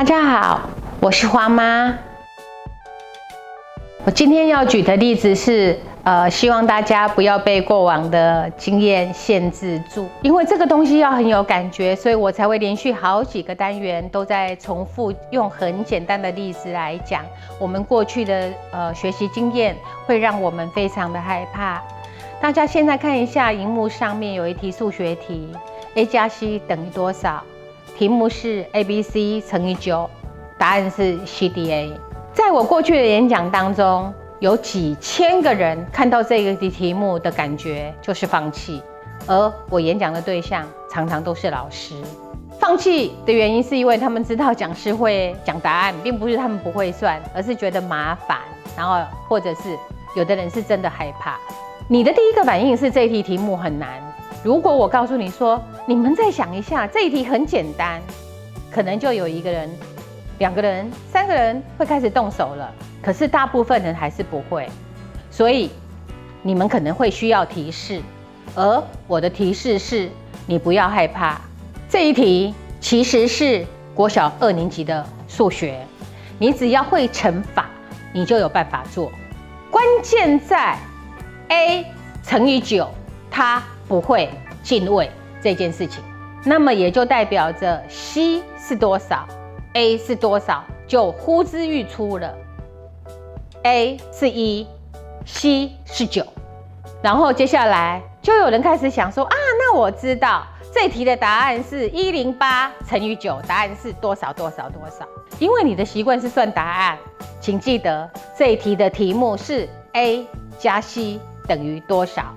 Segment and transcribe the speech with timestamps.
[0.00, 0.62] 大家好，
[0.98, 1.94] 我是花妈。
[4.06, 17.22] 我今天要举的例子是，呃，希望大家不要被过往的经验限制住，因为这个东西要很有感觉，所以我才会连续好几个单元都在重复用很简单的例子来讲。
[17.58, 19.76] 我们过去的呃学习经验
[20.06, 21.82] 会让我们非常的害怕。
[22.40, 25.54] 大家现在看一下荧幕上面有一题数学题
[25.94, 27.42] ，a 加 c 等于多少？
[28.00, 30.08] 题目是 a b c 乘以九，
[30.56, 31.92] 答案是 c d a。
[32.32, 38.82] 在我过去的演讲当中，有几千个人看到这个题题目的感觉就是放弃，
[39.26, 41.94] 而我演讲的对象常常都是老师。
[42.58, 48.38] 放弃的原因是因为他们知道讲师会讲答案，并不是他们不会算，而是觉得麻烦，
[48.78, 49.76] 然后或者是
[50.16, 51.38] 有的人是真的害怕。
[51.86, 53.90] 你的第一个反应是这题题目很难。
[54.42, 58.00] 如果我告诉你说，你们再想一下，这一题很简单，
[58.70, 59.68] 可能就有一个人、
[60.38, 62.72] 两个人、三个人会开始动手了。
[63.02, 64.70] 可是大部分人还是不会，
[65.32, 65.68] 所以
[66.42, 68.00] 你们可能会需要提示。
[68.54, 70.08] 而我的提示是，
[70.46, 71.40] 你不要害怕，
[71.88, 75.84] 这一题其实是国小二年级的数学，
[76.38, 77.68] 你只要会乘法，
[78.12, 79.10] 你就有办法做。
[79.72, 80.78] 关键在
[81.48, 81.84] a
[82.22, 82.88] 乘以九，
[83.28, 83.60] 它。
[83.88, 84.30] 不会
[84.62, 85.10] 进位
[85.42, 86.02] 这件事情，
[86.44, 89.26] 那么也就代表着 c 是多少
[89.74, 92.34] ，a 是多少，就呼之欲出了。
[93.62, 94.66] a 是一
[95.24, 96.26] ，c 是九，
[97.02, 105.06] 然后接下来就有人开始想说啊，那我知道这题的答案是一零八乘以九，答案是多少多少多少？
[105.38, 106.98] 因为你的习惯是算答案，
[107.40, 110.26] 请记得这一题的题目是 a
[110.58, 112.34] 加 c 等于多少。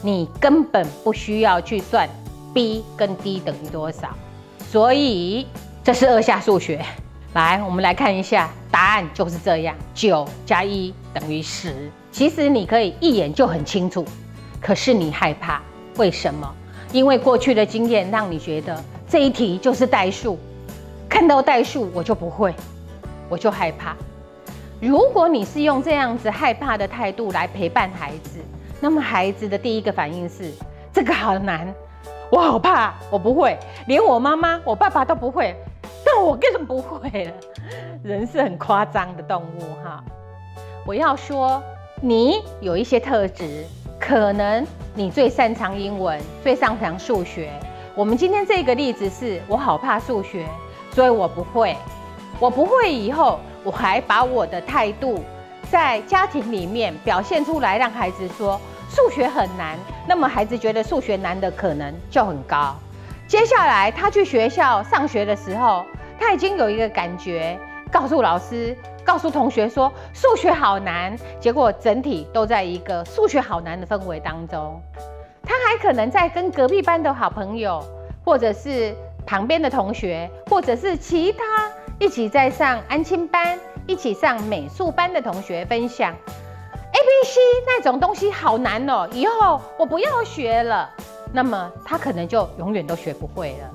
[0.00, 2.08] 你根本不需要去算
[2.52, 4.08] b 跟 d 等于多少，
[4.70, 5.46] 所以
[5.82, 6.84] 这是二下数学。
[7.34, 11.90] 来，我们来看一下，答案就是这样：九加一等于十。
[12.10, 14.04] 其实你可以一眼就很清楚，
[14.60, 15.62] 可是你害怕，
[15.96, 16.54] 为什么？
[16.92, 20.38] 因为过去的经验让你觉得这一题就是代数，
[21.08, 22.54] 看到代数我就不会，
[23.28, 23.96] 我就害怕。
[24.80, 28.40] 如果你是用这样子害怕的态度来陪伴孩子。
[28.84, 30.50] 那么孩子的第一个反应是：
[30.92, 31.72] 这个好难，
[32.32, 35.54] 我好怕，我不会，连我妈妈、我爸爸都不会，
[36.02, 37.32] 但我更不会了。
[38.02, 40.02] 人是很夸张的动物哈。
[40.86, 41.62] 我要说，
[42.00, 43.66] 你有一些特质，
[44.00, 47.50] 可能你最擅长英文，最擅长数学。
[47.94, 50.46] 我们今天这个例子是我好怕数学，
[50.92, 51.76] 所以我不会。
[52.40, 55.22] 我不会以后，我还把我的态度
[55.70, 58.58] 在家庭里面表现出来，让孩子说。
[58.94, 62.76] 数学很难，那么孩子觉得数学难的可能就很高。
[63.26, 65.82] 接下来他去学校上学的时候，
[66.20, 67.58] 他已经有一个感觉，
[67.90, 74.78] 告诉老师、告诉同学说数学好难，结果整体都在一个数学好难的氛围当中。
[75.42, 77.82] 他还可能在跟隔壁班的好朋友，
[78.22, 78.94] 或者是
[79.24, 81.42] 旁边的同学，或者是其他
[81.98, 86.14] 一起在上安亲班、一起上美术班的同学分享。
[87.22, 90.90] 西、那种东西好难哦，以后我不要学了。
[91.32, 93.70] 那么他可能就永远都学不会了。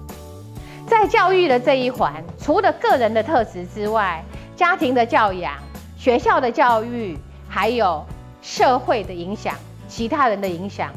[0.87, 4.23] 在教育的这一环，除了个人的特质之外，
[4.55, 5.53] 家庭的教养、
[5.97, 7.17] 学校的教育，
[7.49, 8.05] 还有
[8.41, 9.55] 社会的影响、
[9.87, 10.91] 其他人的影响，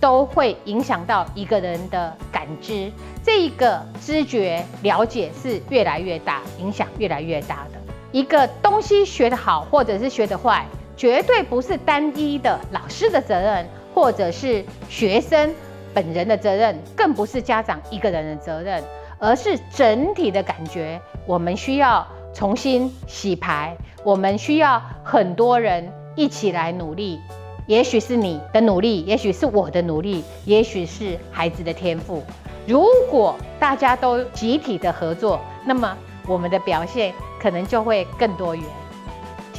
[0.00, 2.90] 都会影响到一个人的感知。
[3.22, 7.78] 这一个知觉了解是越来越大，影响越来越大的。
[8.10, 10.66] 一个东西学得好，或者是学得坏。
[11.00, 15.50] 绝对不是单一的老师的责任，或者是学生
[15.94, 18.84] 本人的责任，更不是家长一个人的责任，
[19.18, 21.00] 而是整体的感觉。
[21.26, 23.74] 我们需要重新洗牌，
[24.04, 27.18] 我们需要很多人一起来努力。
[27.66, 32.22] 也许是你的努力，也许是我的努力，也许是孩子的天赋。
[32.66, 38.62] 如果大家都集体的合作，那么我们的表现可能就会更多元。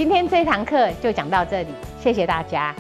[0.02, 1.70] 今天这堂课就讲到这里，
[2.00, 2.76] 谢谢大家。